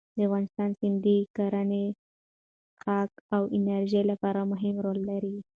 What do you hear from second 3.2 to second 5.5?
او انرژۍ لپاره مهم رول لري.